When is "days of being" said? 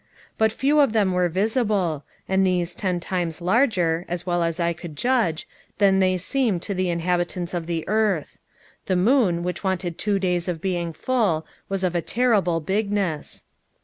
10.17-10.91